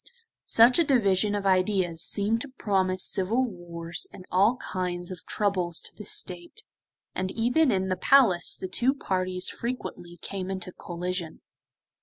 [0.47, 5.79] Such a division of ideas seemed to promise civil wars and all kinds of troubles
[5.81, 6.63] to the State,
[7.13, 11.41] and even in the Palace the two parties frequently came into collision.